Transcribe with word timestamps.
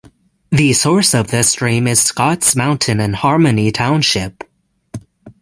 The 0.49 0.73
source 0.73 1.13
of 1.13 1.27
the 1.27 1.43
stream 1.43 1.85
is 1.85 2.01
Scotts 2.01 2.55
Mountain 2.55 2.99
in 2.99 3.13
Harmony 3.13 3.71
Township. 3.71 4.43